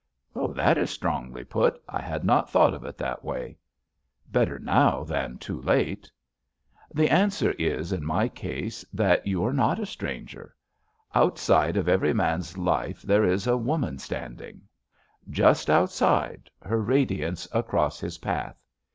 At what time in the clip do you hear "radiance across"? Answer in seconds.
16.81-17.99